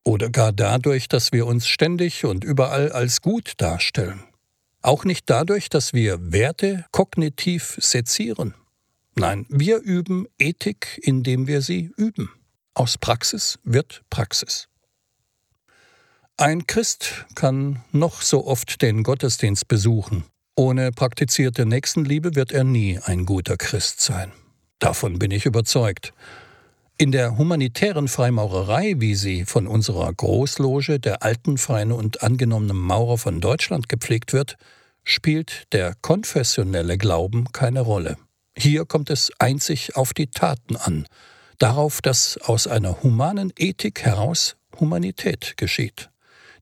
Oder 0.06 0.30
gar 0.30 0.54
dadurch, 0.54 1.10
dass 1.10 1.34
wir 1.34 1.46
uns 1.46 1.68
ständig 1.68 2.24
und 2.24 2.46
überall 2.46 2.94
als 2.94 3.22
gut 3.22 3.56
darstellen. 3.58 4.24
Auch 4.82 5.04
nicht 5.04 5.30
dadurch, 5.30 5.70
dass 5.70 5.94
wir 5.94 6.32
Werte 6.32 6.86
kognitiv 6.92 7.78
sezieren. 7.82 8.56
Nein, 9.16 9.46
wir 9.50 9.80
üben 9.82 10.28
Ethik, 10.40 10.98
indem 11.04 11.46
wir 11.46 11.62
sie 11.62 11.92
üben. 11.98 12.32
Aus 12.74 12.98
Praxis 12.98 13.60
wird 13.64 14.02
Praxis. 14.10 14.70
Ein 16.42 16.66
Christ 16.66 17.28
kann 17.36 17.84
noch 17.92 18.24
so 18.24 18.48
oft 18.48 18.82
den 18.82 19.04
Gottesdienst 19.04 19.68
besuchen. 19.68 20.24
Ohne 20.56 20.92
praktizierte 20.92 21.68
Nächstenliebe 21.68 22.34
wird 22.34 22.52
er 22.52 22.64
nie 22.64 22.98
ein 22.98 23.28
guter 23.28 23.58
Christ 23.58 24.02
sein. 24.02 24.32
Davon 24.80 25.20
bin 25.20 25.30
ich 25.30 25.46
überzeugt. 25.46 26.14
In 26.98 27.12
der 27.12 27.38
humanitären 27.38 28.08
Freimaurerei, 28.08 28.96
wie 28.98 29.14
sie 29.14 29.46
von 29.46 29.68
unserer 29.68 30.12
Großloge 30.12 31.00
der 31.00 31.22
alten 31.22 31.60
Freien 31.60 31.92
und 31.92 32.24
angenommenen 32.24 32.76
Maurer 32.76 33.20
von 33.20 33.40
Deutschland 33.40 33.88
gepflegt 33.88 34.34
wird, 34.34 34.56
spielt 35.04 35.72
der 35.74 35.94
konfessionelle 36.02 36.98
Glauben 36.98 37.52
keine 37.52 37.82
Rolle. 37.82 38.18
Hier 38.58 38.86
kommt 38.86 39.12
es 39.12 39.32
einzig 39.38 39.96
auf 39.96 40.12
die 40.16 40.32
Taten 40.32 40.76
an, 40.76 41.06
darauf, 41.60 42.02
dass 42.02 42.40
aus 42.40 42.66
einer 42.66 43.04
humanen 43.04 43.54
Ethik 43.60 44.02
heraus 44.02 44.56
Humanität 44.80 45.54
geschieht. 45.58 46.10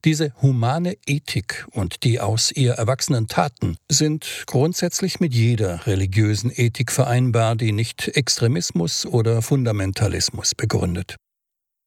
Diese 0.04 0.32
humane 0.40 0.96
Ethik 1.06 1.66
und 1.72 2.04
die 2.04 2.20
aus 2.20 2.50
ihr 2.52 2.72
erwachsenen 2.72 3.28
Taten 3.28 3.76
sind 3.90 4.44
grundsätzlich 4.46 5.20
mit 5.20 5.34
jeder 5.34 5.86
religiösen 5.86 6.50
Ethik 6.54 6.90
vereinbar, 6.90 7.54
die 7.54 7.72
nicht 7.72 8.08
Extremismus 8.08 9.04
oder 9.04 9.42
Fundamentalismus 9.42 10.54
begründet. 10.54 11.16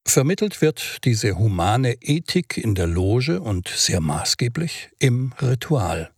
Vermittelt 0.06 0.60
wird 0.60 0.98
diese 1.04 1.36
humane 1.38 1.96
Ethik 2.02 2.56
in 2.56 2.76
der 2.76 2.86
Loge 2.86 3.40
und 3.40 3.68
sehr 3.68 4.00
maßgeblich 4.00 4.90
im 5.00 5.32
Ritual. 5.40 6.10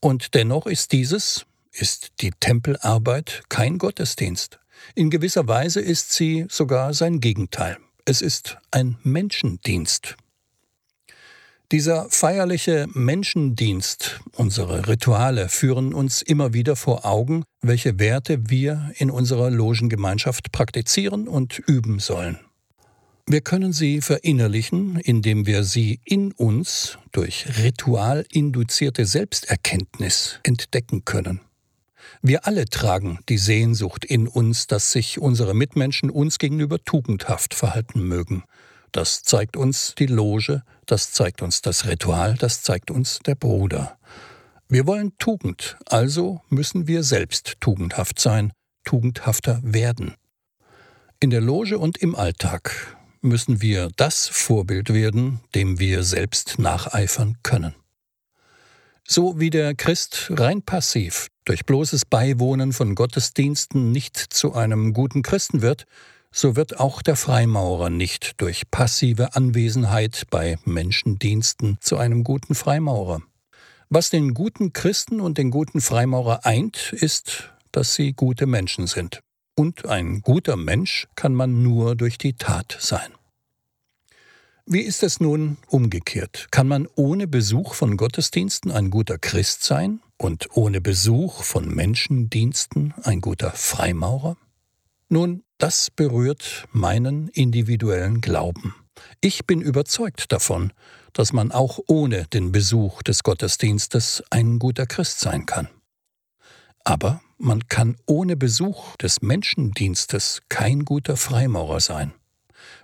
Und 0.00 0.34
dennoch 0.34 0.66
ist 0.66 0.92
dieses, 0.92 1.46
ist 1.72 2.10
die 2.20 2.32
Tempelarbeit 2.38 3.44
kein 3.48 3.78
Gottesdienst. 3.78 4.58
In 4.94 5.08
gewisser 5.08 5.46
Weise 5.48 5.80
ist 5.80 6.12
sie 6.12 6.46
sogar 6.50 6.92
sein 6.92 7.20
Gegenteil. 7.20 7.78
Es 8.04 8.20
ist 8.20 8.58
ein 8.70 8.98
Menschendienst. 9.04 10.16
Dieser 11.72 12.10
feierliche 12.10 12.88
Menschendienst, 12.94 14.20
unsere 14.34 14.88
Rituale 14.88 15.48
führen 15.48 15.94
uns 15.94 16.20
immer 16.20 16.52
wieder 16.52 16.74
vor 16.74 17.04
Augen, 17.06 17.44
welche 17.62 18.00
Werte 18.00 18.50
wir 18.50 18.90
in 18.96 19.08
unserer 19.08 19.50
Logengemeinschaft 19.50 20.50
praktizieren 20.50 21.28
und 21.28 21.60
üben 21.60 22.00
sollen. 22.00 22.40
Wir 23.28 23.40
können 23.40 23.72
sie 23.72 24.00
verinnerlichen, 24.00 24.96
indem 24.96 25.46
wir 25.46 25.62
sie 25.62 26.00
in 26.04 26.32
uns 26.32 26.98
durch 27.12 27.46
ritualinduzierte 27.62 29.06
Selbsterkenntnis 29.06 30.40
entdecken 30.42 31.04
können. 31.04 31.40
Wir 32.20 32.48
alle 32.48 32.64
tragen 32.64 33.20
die 33.28 33.38
Sehnsucht 33.38 34.04
in 34.04 34.26
uns, 34.26 34.66
dass 34.66 34.90
sich 34.90 35.20
unsere 35.20 35.54
Mitmenschen 35.54 36.10
uns 36.10 36.38
gegenüber 36.40 36.82
tugendhaft 36.82 37.54
verhalten 37.54 38.02
mögen, 38.02 38.42
das 38.92 39.22
zeigt 39.22 39.56
uns 39.56 39.94
die 39.98 40.06
Loge, 40.06 40.62
das 40.86 41.12
zeigt 41.12 41.42
uns 41.42 41.62
das 41.62 41.86
Ritual, 41.86 42.34
das 42.34 42.62
zeigt 42.62 42.90
uns 42.90 43.20
der 43.20 43.34
Bruder. 43.34 43.98
Wir 44.68 44.86
wollen 44.86 45.16
Tugend, 45.18 45.76
also 45.86 46.40
müssen 46.48 46.86
wir 46.86 47.02
selbst 47.02 47.54
tugendhaft 47.60 48.20
sein, 48.20 48.52
tugendhafter 48.84 49.60
werden. 49.62 50.14
In 51.18 51.30
der 51.30 51.40
Loge 51.40 51.78
und 51.78 51.98
im 51.98 52.14
Alltag 52.14 52.96
müssen 53.20 53.60
wir 53.60 53.90
das 53.96 54.28
Vorbild 54.28 54.94
werden, 54.94 55.40
dem 55.54 55.78
wir 55.78 56.02
selbst 56.02 56.58
nacheifern 56.58 57.36
können. 57.42 57.74
So 59.06 59.40
wie 59.40 59.50
der 59.50 59.74
Christ 59.74 60.28
rein 60.30 60.62
passiv 60.62 61.28
durch 61.44 61.66
bloßes 61.66 62.04
Beiwohnen 62.04 62.72
von 62.72 62.94
Gottesdiensten 62.94 63.90
nicht 63.90 64.16
zu 64.16 64.54
einem 64.54 64.92
guten 64.92 65.22
Christen 65.22 65.62
wird, 65.62 65.84
so 66.32 66.56
wird 66.56 66.78
auch 66.78 67.02
der 67.02 67.16
Freimaurer 67.16 67.90
nicht 67.90 68.40
durch 68.40 68.70
passive 68.70 69.34
Anwesenheit 69.34 70.24
bei 70.30 70.58
Menschendiensten 70.64 71.78
zu 71.80 71.96
einem 71.96 72.24
guten 72.24 72.54
Freimaurer. 72.54 73.22
Was 73.88 74.10
den 74.10 74.34
guten 74.34 74.72
Christen 74.72 75.20
und 75.20 75.38
den 75.38 75.50
guten 75.50 75.80
Freimaurer 75.80 76.46
eint, 76.46 76.92
ist, 76.92 77.52
dass 77.72 77.94
sie 77.94 78.12
gute 78.12 78.46
Menschen 78.46 78.86
sind. 78.86 79.20
Und 79.56 79.86
ein 79.86 80.22
guter 80.22 80.56
Mensch 80.56 81.08
kann 81.16 81.34
man 81.34 81.62
nur 81.62 81.96
durch 81.96 82.16
die 82.16 82.34
Tat 82.34 82.76
sein. 82.80 83.12
Wie 84.66 84.82
ist 84.82 85.02
es 85.02 85.18
nun 85.18 85.56
umgekehrt? 85.66 86.46
Kann 86.52 86.68
man 86.68 86.86
ohne 86.94 87.26
Besuch 87.26 87.74
von 87.74 87.96
Gottesdiensten 87.96 88.70
ein 88.70 88.90
guter 88.90 89.18
Christ 89.18 89.64
sein 89.64 90.00
und 90.16 90.48
ohne 90.56 90.80
Besuch 90.80 91.42
von 91.42 91.68
Menschendiensten 91.74 92.94
ein 93.02 93.20
guter 93.20 93.50
Freimaurer? 93.50 94.36
Nun, 95.12 95.42
das 95.58 95.90
berührt 95.90 96.66
meinen 96.70 97.26
individuellen 97.28 98.20
Glauben. 98.20 98.76
Ich 99.20 99.44
bin 99.44 99.60
überzeugt 99.60 100.30
davon, 100.30 100.72
dass 101.12 101.32
man 101.32 101.50
auch 101.50 101.80
ohne 101.88 102.28
den 102.28 102.52
Besuch 102.52 103.02
des 103.02 103.24
Gottesdienstes 103.24 104.22
ein 104.30 104.60
guter 104.60 104.86
Christ 104.86 105.18
sein 105.18 105.46
kann. 105.46 105.68
Aber 106.84 107.20
man 107.38 107.66
kann 107.66 107.96
ohne 108.06 108.36
Besuch 108.36 108.96
des 108.98 109.20
Menschendienstes 109.20 110.42
kein 110.48 110.84
guter 110.84 111.16
Freimaurer 111.16 111.80
sein. 111.80 112.12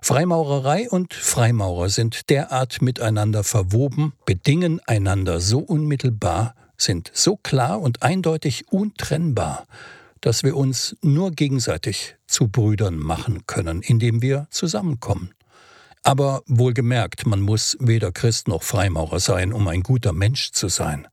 Freimaurerei 0.02 0.90
und 0.90 1.14
Freimaurer 1.14 1.90
sind 1.90 2.28
derart 2.28 2.82
miteinander 2.82 3.44
verwoben, 3.44 4.14
bedingen 4.24 4.80
einander 4.86 5.38
so 5.38 5.60
unmittelbar, 5.60 6.56
sind 6.76 7.08
so 7.14 7.36
klar 7.36 7.80
und 7.80 8.02
eindeutig 8.02 8.72
untrennbar, 8.72 9.66
dass 10.26 10.42
wir 10.42 10.56
uns 10.56 10.96
nur 11.02 11.30
gegenseitig 11.30 12.16
zu 12.26 12.48
Brüdern 12.48 12.98
machen 12.98 13.46
können, 13.46 13.80
indem 13.80 14.22
wir 14.22 14.48
zusammenkommen. 14.50 15.30
Aber 16.02 16.42
wohlgemerkt, 16.48 17.26
man 17.26 17.40
muss 17.40 17.76
weder 17.78 18.10
Christ 18.10 18.48
noch 18.48 18.64
Freimaurer 18.64 19.20
sein, 19.20 19.52
um 19.52 19.68
ein 19.68 19.84
guter 19.84 20.12
Mensch 20.12 20.50
zu 20.50 20.66
sein. 20.66 21.06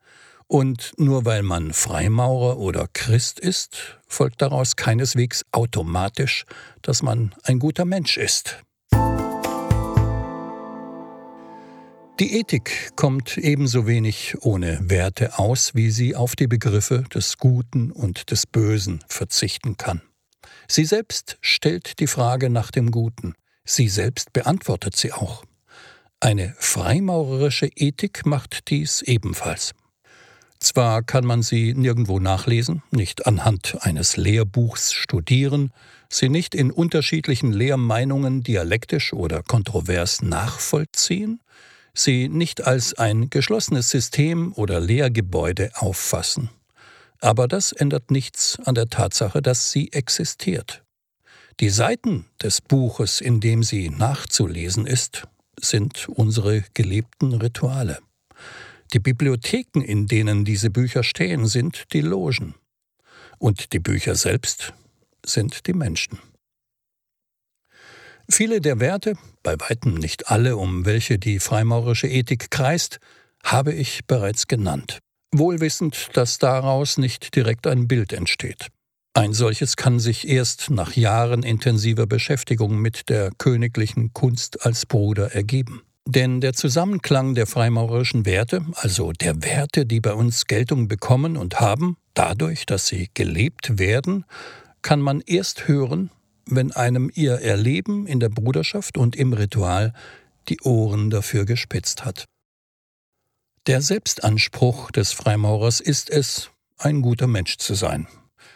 Und 0.48 0.94
nur 0.98 1.26
weil 1.26 1.44
man 1.44 1.74
Freimaurer 1.74 2.58
oder 2.58 2.88
Christ 2.92 3.40
ist, 3.40 4.00
folgt 4.08 4.42
daraus 4.42 4.78
keineswegs 4.78 5.46
automatisch, 5.52 6.46
dass 6.82 7.04
man 7.04 7.36
ein 7.44 7.60
guter 7.60 7.86
Mensch 7.86 8.18
ist. 8.18 8.64
Die 12.20 12.40
Ethik 12.40 12.92
kommt 12.96 13.40
ebenso 13.40 13.88
wenig 13.88 14.36
ohne 14.42 14.80
Werte 14.84 15.40
aus, 15.40 15.74
wie 15.74 15.90
sie 15.90 16.16
auf 16.16 16.36
die 16.36 16.46
Begriffe 16.46 17.04
des 17.12 17.40
Guten 17.40 17.92
und 17.92 18.30
des 18.30 18.46
Bösen 18.46 19.04
verzichten 19.08 19.78
kann. 19.78 20.04
Sie 20.68 20.86
selbst 20.86 21.38
stellt 21.42 22.00
die 22.00 22.06
Frage 22.06 22.52
nach 22.52 22.70
dem 22.70 22.92
Guten, 22.92 23.34
sie 23.66 23.90
selbst 23.90 24.32
beantwortet 24.32 24.96
sie 24.96 25.12
auch. 25.12 25.44
Eine 26.20 26.54
freimaurerische 26.60 27.70
Ethik 27.76 28.28
macht 28.28 28.70
dies 28.70 29.02
ebenfalls. 29.02 29.74
Zwar 30.60 31.02
kann 31.02 31.26
man 31.26 31.42
sie 31.42 31.74
nirgendwo 31.74 32.20
nachlesen, 32.20 32.84
nicht 32.92 33.26
anhand 33.26 33.78
eines 33.82 34.18
Lehrbuchs 34.18 34.94
studieren, 34.94 35.74
sie 36.10 36.30
nicht 36.30 36.54
in 36.54 36.70
unterschiedlichen 36.70 37.52
Lehrmeinungen 37.52 38.44
dialektisch 38.44 39.14
oder 39.14 39.42
kontrovers 39.42 40.22
nachvollziehen, 40.22 41.40
sie 41.96 42.28
nicht 42.30 42.66
als 42.66 42.94
ein 42.96 43.30
geschlossenes 43.30 43.90
System 43.90 44.54
oder 44.54 44.80
Lehrgebäude 44.80 45.72
auffassen. 45.76 46.50
Aber 47.20 47.48
das 47.48 47.72
ändert 47.72 48.12
nichts 48.12 48.60
an 48.66 48.76
der 48.76 48.90
Tatsache, 48.90 49.42
dass 49.42 49.72
sie 49.72 49.94
existiert. 49.94 50.84
Die 51.60 51.70
Seiten 51.70 52.26
des 52.42 52.62
Buches, 52.62 53.22
in 53.22 53.40
dem 53.40 53.64
sie 53.64 53.90
nachzulesen 53.90 54.88
ist, 54.88 55.28
sind 55.60 56.10
unsere 56.10 56.64
gelebten 56.74 57.34
Rituale. 57.34 58.00
Die 58.92 59.00
Bibliotheken, 59.00 59.82
in 59.82 60.08
denen 60.08 60.46
diese 60.46 60.70
Bücher 60.70 61.04
stehen, 61.04 61.46
sind 61.46 61.86
die 61.94 62.02
Logen. 62.02 62.56
Und 63.38 63.74
die 63.74 63.80
Bücher 63.80 64.16
selbst 64.16 64.74
sind 65.26 65.68
die 65.68 65.74
Menschen. 65.74 66.20
Viele 68.30 68.62
der 68.62 68.80
Werte, 68.80 69.16
bei 69.44 69.56
weitem 69.60 69.96
nicht 69.96 70.30
alle, 70.30 70.58
um 70.58 70.86
welche 70.86 71.20
die 71.20 71.40
freimaurische 71.40 72.08
Ethik 72.08 72.50
kreist, 72.50 73.00
habe 73.44 73.74
ich 73.74 74.06
bereits 74.08 74.48
genannt, 74.48 75.00
wohlwissend, 75.34 76.10
dass 76.14 76.38
daraus 76.38 76.98
nicht 76.98 77.36
direkt 77.36 77.68
ein 77.68 77.88
Bild 77.88 78.14
entsteht. 78.14 78.68
Ein 79.16 79.34
solches 79.34 79.76
kann 79.76 80.00
sich 80.00 80.28
erst 80.28 80.72
nach 80.72 80.96
Jahren 80.96 81.44
intensiver 81.44 82.08
Beschäftigung 82.08 82.80
mit 82.80 83.10
der 83.10 83.30
königlichen 83.38 84.12
Kunst 84.14 84.66
als 84.66 84.88
Bruder 84.88 85.34
ergeben. 85.36 85.84
Denn 86.08 86.42
der 86.42 86.54
Zusammenklang 86.54 87.36
der 87.36 87.46
freimaurerischen 87.46 88.26
Werte, 88.26 88.66
also 88.74 89.12
der 89.12 89.44
Werte, 89.44 89.86
die 89.86 90.00
bei 90.00 90.14
uns 90.14 90.48
Geltung 90.48 90.88
bekommen 90.88 91.38
und 91.38 91.60
haben, 91.60 91.98
dadurch, 92.14 92.66
dass 92.66 92.88
sie 92.88 93.10
gelebt 93.14 93.78
werden, 93.78 94.26
kann 94.82 95.00
man 95.00 95.22
erst 95.22 95.68
hören, 95.68 96.10
wenn 96.46 96.72
einem 96.72 97.10
ihr 97.14 97.42
Erleben 97.42 98.08
in 98.08 98.20
der 98.20 98.30
Bruderschaft 98.30 98.98
und 98.98 99.16
im 99.16 99.34
Ritual 99.34 99.94
die 100.50 100.60
Ohren 100.62 101.10
dafür 101.10 101.46
gespitzt 101.46 102.06
hat. 102.06 102.26
Der 103.68 103.82
Selbstanspruch 103.82 104.92
des 104.92 105.14
Freimaurers 105.14 105.80
ist 105.80 106.10
es, 106.10 106.50
ein 106.78 107.02
guter 107.02 107.28
Mensch 107.28 107.58
zu 107.58 107.76
sein. 107.76 108.08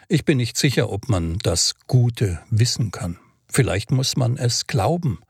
Ich 0.08 0.24
bin 0.24 0.36
nicht 0.36 0.56
sicher, 0.58 0.90
ob 0.90 1.08
man 1.08 1.38
das 1.38 1.76
Gute 1.86 2.40
wissen 2.50 2.90
kann. 2.90 3.18
Vielleicht 3.50 3.90
muss 3.90 4.16
man 4.16 4.36
es 4.36 4.66
glauben. 4.66 5.20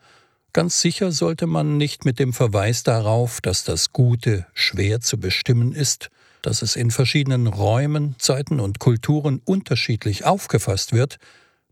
Ganz 0.53 0.81
sicher 0.81 1.13
sollte 1.13 1.47
man 1.47 1.77
nicht 1.77 2.05
mit 2.05 2.19
dem 2.19 2.33
Verweis 2.33 2.83
darauf, 2.83 3.41
dass 3.41 3.63
das 3.63 3.93
Gute 3.93 4.47
schwer 4.55 5.01
zu 5.01 5.19
bestimmen 5.19 5.73
ist, 5.73 6.11
dass 6.43 6.63
es 6.63 6.75
in 6.75 6.91
verschiedenen 6.91 7.47
Räumen, 7.47 8.17
Zeiten 8.19 8.59
und 8.59 8.79
Kulturen 8.79 9.41
unterschiedlich 9.45 10.25
aufgefasst 10.25 10.93
wird, 10.93 11.19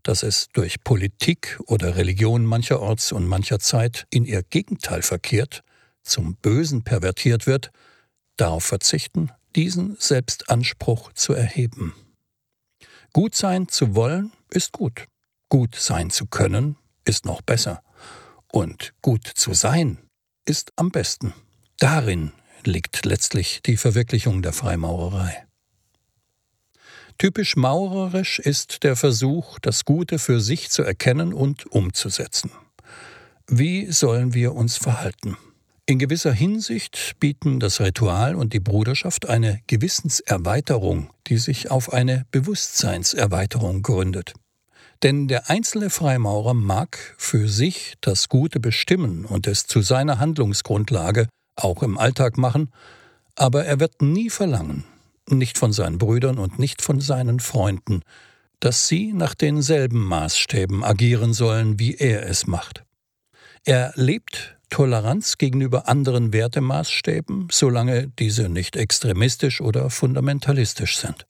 dass 0.03 0.23
es 0.23 0.47
durch 0.53 0.83
Politik 0.83 1.59
oder 1.65 1.95
Religion 1.95 2.45
mancherorts 2.45 3.11
und 3.11 3.27
mancher 3.27 3.59
Zeit 3.59 4.07
in 4.09 4.25
ihr 4.25 4.43
Gegenteil 4.43 5.01
verkehrt, 5.01 5.63
zum 6.03 6.35
Bösen 6.35 6.83
pervertiert 6.83 7.47
wird, 7.47 7.71
darauf 8.37 8.63
verzichten, 8.63 9.31
diesen 9.55 9.97
Selbstanspruch 9.99 11.11
zu 11.13 11.33
erheben. 11.33 11.93
Gut 13.13 13.35
sein 13.35 13.67
zu 13.67 13.95
wollen 13.95 14.31
ist 14.49 14.71
gut. 14.71 15.07
Gut 15.49 15.75
sein 15.75 16.09
zu 16.09 16.27
können 16.27 16.77
ist 17.05 17.25
noch 17.25 17.41
besser. 17.41 17.81
Und 18.51 18.93
gut 19.01 19.25
zu 19.25 19.53
sein 19.53 19.97
ist 20.45 20.71
am 20.75 20.91
besten. 20.91 21.33
Darin 21.79 22.31
liegt 22.63 23.05
letztlich 23.05 23.61
die 23.65 23.77
Verwirklichung 23.77 24.41
der 24.41 24.53
Freimaurerei. 24.53 25.46
Typisch 27.17 27.55
maurerisch 27.55 28.37
ist 28.37 28.83
der 28.83 28.95
Versuch, 28.95 29.57
das 29.59 29.85
Gute 29.85 30.19
für 30.19 30.39
sich 30.39 30.69
zu 30.69 30.83
erkennen 30.83 31.33
und 31.33 31.65
umzusetzen. 31.65 32.51
Wie 33.47 33.91
sollen 33.91 34.35
wir 34.35 34.53
uns 34.53 34.77
verhalten? 34.77 35.35
In 35.87 35.99
gewisser 35.99 36.33
Hinsicht 36.33 37.15
bieten 37.19 37.59
das 37.59 37.79
Ritual 37.79 38.35
und 38.35 38.53
die 38.53 38.59
Bruderschaft 38.59 39.27
eine 39.29 39.61
Gewissenserweiterung, 39.67 41.09
die 41.27 41.37
sich 41.37 41.71
auf 41.71 41.93
eine 41.93 42.25
Bewusstseinserweiterung 42.31 43.81
gründet. 43.81 44.33
Denn 45.01 45.27
der 45.27 45.49
einzelne 45.49 45.89
Freimaurer 45.89 46.53
mag 46.53 47.15
für 47.17 47.47
sich 47.47 47.95
das 48.01 48.29
Gute 48.29 48.59
bestimmen 48.59 49.25
und 49.25 49.47
es 49.47 49.65
zu 49.65 49.81
seiner 49.81 50.19
Handlungsgrundlage 50.19 51.29
auch 51.55 51.81
im 51.81 51.97
Alltag 51.97 52.37
machen, 52.37 52.71
aber 53.35 53.65
er 53.65 53.79
wird 53.79 54.01
nie 54.01 54.29
verlangen, 54.29 54.83
nicht 55.29 55.57
von 55.57 55.73
seinen 55.73 55.97
Brüdern 55.97 56.37
und 56.37 56.59
nicht 56.59 56.81
von 56.81 56.99
seinen 56.99 57.39
Freunden, 57.39 58.01
dass 58.59 58.87
sie 58.87 59.13
nach 59.13 59.35
denselben 59.35 60.03
Maßstäben 60.03 60.83
agieren 60.83 61.33
sollen, 61.33 61.79
wie 61.79 61.95
er 61.95 62.27
es 62.27 62.47
macht. 62.47 62.83
Er 63.65 63.91
lebt 63.95 64.57
Toleranz 64.69 65.37
gegenüber 65.37 65.87
anderen 65.87 66.33
Wertemaßstäben, 66.33 67.47
solange 67.51 68.07
diese 68.19 68.49
nicht 68.49 68.75
extremistisch 68.75 69.61
oder 69.61 69.89
fundamentalistisch 69.89 70.97
sind. 70.97 71.25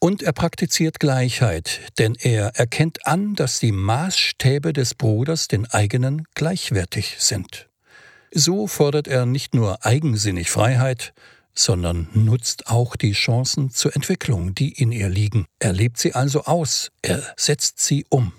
Und 0.00 0.22
er 0.22 0.32
praktiziert 0.32 1.00
Gleichheit, 1.00 1.80
denn 1.98 2.14
er 2.14 2.56
erkennt 2.56 3.06
an, 3.06 3.34
dass 3.34 3.58
die 3.58 3.72
Maßstäbe 3.72 4.72
des 4.72 4.94
Bruders 4.94 5.48
den 5.48 5.66
eigenen 5.66 6.24
gleichwertig 6.34 7.16
sind. 7.18 7.68
So 8.32 8.66
fordert 8.68 9.08
er 9.08 9.26
nicht 9.26 9.54
nur 9.54 9.84
eigensinnig 9.84 10.50
Freiheit, 10.50 11.14
sondern 11.58 12.08
nutzt 12.14 12.68
auch 12.68 12.96
die 12.96 13.12
Chancen 13.12 13.70
zur 13.70 13.94
Entwicklung, 13.96 14.54
die 14.54 14.72
in 14.72 14.92
ihr 14.92 15.08
liegen. 15.08 15.46
Er 15.58 15.72
lebt 15.72 15.98
sie 15.98 16.14
also 16.14 16.44
aus, 16.44 16.90
er 17.02 17.22
setzt 17.36 17.80
sie 17.80 18.06
um. 18.08 18.32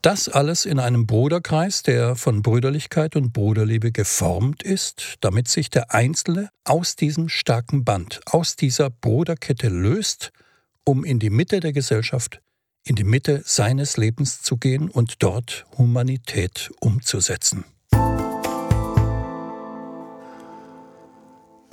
Das 0.00 0.28
alles 0.28 0.66
in 0.66 0.78
einem 0.78 1.06
Bruderkreis, 1.06 1.82
der 1.82 2.14
von 2.14 2.42
Brüderlichkeit 2.42 3.16
und 3.16 3.32
Bruderliebe 3.32 3.90
geformt 3.90 4.62
ist, 4.62 5.14
damit 5.22 5.48
sich 5.48 5.70
der 5.70 5.94
Einzelne 5.94 6.50
aus 6.64 6.94
diesem 6.94 7.30
starken 7.30 7.84
Band, 7.84 8.20
aus 8.26 8.54
dieser 8.54 8.90
Bruderkette 8.90 9.68
löst, 9.68 10.30
um 10.84 11.04
in 11.04 11.18
die 11.18 11.30
Mitte 11.30 11.60
der 11.60 11.72
Gesellschaft, 11.72 12.42
in 12.84 12.96
die 12.96 13.04
Mitte 13.04 13.42
seines 13.46 13.96
Lebens 13.96 14.42
zu 14.42 14.58
gehen 14.58 14.90
und 14.90 15.22
dort 15.22 15.64
Humanität 15.78 16.70
umzusetzen. 16.80 17.64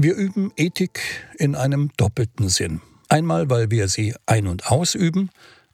Wir 0.04 0.16
üben 0.16 0.52
Ethik 0.58 1.00
in 1.38 1.54
einem 1.54 1.92
doppelten 1.96 2.50
Sinn. 2.50 2.82
Einmal, 3.08 3.52
weil 3.52 3.70
wir 3.70 3.88
sie 3.88 4.16
ein- 4.26 4.48
und 4.48 4.66
ausüben, 4.72 5.30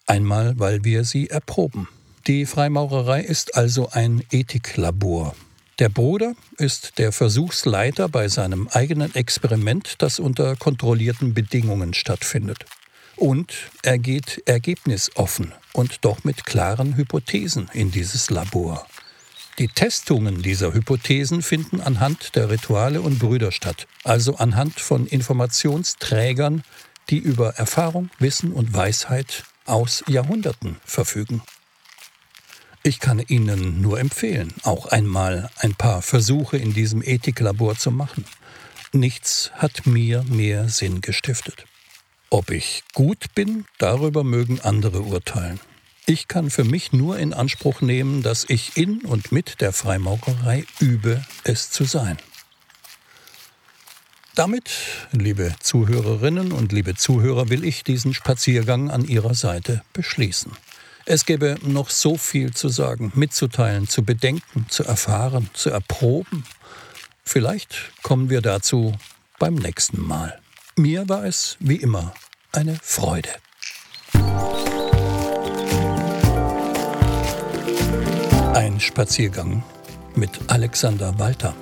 einmal, 0.05 0.59
weil 0.59 0.83
wir 0.83 1.05
sie 1.05 1.29
erproben. 1.29 1.87
Die 2.27 2.45
Freimaurerei 2.45 3.21
ist 3.21 3.55
also 3.55 3.87
ein 3.91 4.21
Ethiklabor. 4.29 5.33
Der 5.79 5.87
Bruder 5.87 6.33
ist 6.57 6.97
der 6.97 7.13
Versuchsleiter 7.13 8.09
bei 8.09 8.27
seinem 8.27 8.67
eigenen 8.67 9.15
Experiment, 9.15 9.95
das 9.99 10.19
unter 10.19 10.57
kontrollierten 10.57 11.33
Bedingungen 11.33 11.93
stattfindet. 11.93 12.65
Und 13.15 13.53
er 13.81 13.97
geht 13.97 14.43
ergebnisoffen 14.45 15.53
und 15.71 16.03
doch 16.03 16.25
mit 16.25 16.45
klaren 16.45 16.97
Hypothesen 16.97 17.69
in 17.71 17.91
dieses 17.91 18.29
Labor. 18.29 18.85
Die 19.59 19.67
Testungen 19.69 20.43
dieser 20.43 20.75
Hypothesen 20.75 21.41
finden 21.41 21.81
anhand 21.81 22.35
der 22.35 22.51
Rituale 22.51 23.01
und 23.01 23.17
Brüder 23.17 23.51
statt, 23.51 23.87
also 24.03 24.35
anhand 24.35 24.79
von 24.79 25.07
Informationsträgern, 25.07 26.63
die 27.09 27.17
über 27.17 27.55
Erfahrung, 27.55 28.11
Wissen 28.19 28.53
und 28.53 28.75
Weisheit 28.75 29.45
aus 29.65 30.03
Jahrhunderten 30.07 30.77
verfügen. 30.85 31.41
Ich 32.83 32.99
kann 32.99 33.19
Ihnen 33.19 33.81
nur 33.81 33.99
empfehlen, 33.99 34.53
auch 34.61 34.85
einmal 34.85 35.49
ein 35.57 35.73
paar 35.73 36.03
Versuche 36.03 36.57
in 36.57 36.75
diesem 36.75 37.01
Ethiklabor 37.01 37.77
zu 37.77 37.89
machen. 37.89 38.25
Nichts 38.93 39.51
hat 39.55 39.87
mir 39.87 40.23
mehr 40.23 40.69
Sinn 40.69 41.01
gestiftet. 41.01 41.65
Ob 42.29 42.51
ich 42.51 42.83
gut 42.93 43.33
bin, 43.33 43.65
darüber 43.79 44.23
mögen 44.23 44.61
andere 44.61 45.01
urteilen. 45.01 45.59
Ich 46.09 46.29
kann 46.29 46.49
für 46.49 46.63
mich 46.63 46.93
nur 46.93 47.19
in 47.19 47.33
Anspruch 47.33 47.81
nehmen, 47.81 48.23
dass 48.23 48.45
ich 48.47 48.77
in 48.77 49.01
und 49.01 49.33
mit 49.33 49.59
der 49.59 49.73
Freimaurerei 49.73 50.65
übe, 50.79 51.21
es 51.43 51.69
zu 51.69 51.83
sein. 51.83 52.17
Damit, 54.33 54.69
liebe 55.11 55.53
Zuhörerinnen 55.59 56.53
und 56.53 56.71
liebe 56.71 56.95
Zuhörer, 56.95 57.49
will 57.49 57.65
ich 57.65 57.83
diesen 57.83 58.13
Spaziergang 58.13 58.89
an 58.89 59.03
Ihrer 59.03 59.33
Seite 59.33 59.83
beschließen. 59.91 60.53
Es 61.03 61.25
gäbe 61.25 61.57
noch 61.61 61.89
so 61.89 62.15
viel 62.15 62.53
zu 62.53 62.69
sagen, 62.69 63.11
mitzuteilen, 63.13 63.89
zu 63.89 64.05
bedenken, 64.05 64.65
zu 64.69 64.85
erfahren, 64.85 65.49
zu 65.51 65.71
erproben. 65.71 66.45
Vielleicht 67.25 67.91
kommen 68.01 68.29
wir 68.29 68.39
dazu 68.39 68.93
beim 69.39 69.55
nächsten 69.55 70.01
Mal. 70.01 70.39
Mir 70.77 71.09
war 71.09 71.25
es, 71.25 71.57
wie 71.59 71.75
immer, 71.75 72.13
eine 72.53 72.79
Freude. 72.81 73.31
Ein 78.57 78.79
Spaziergang 78.79 79.61
mit 80.15 80.31
Alexander 80.47 81.19
Walter. 81.19 81.53